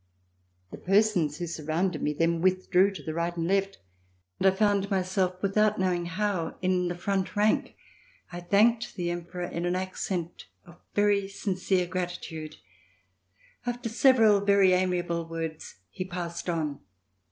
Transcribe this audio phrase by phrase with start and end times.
[0.71, 3.77] The persons who surrounded me then withdrew to the right and left,
[4.39, 7.75] and I found myself, without knowing how, in the front rank.
[8.31, 12.55] I thanked the Emperor in an accent of very sincere gratitude.
[13.63, 16.79] After several very amiable words, he passed on.